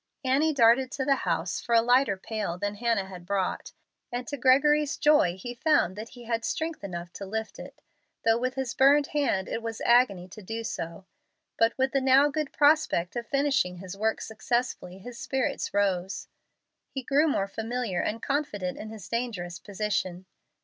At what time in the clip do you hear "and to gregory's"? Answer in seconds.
4.11-4.97